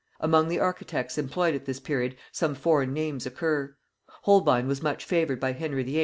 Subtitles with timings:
[0.19, 3.75] Among the architects employed at this period some foreign names occur.
[4.23, 5.99] Holbein was much favoured by Henry VIII.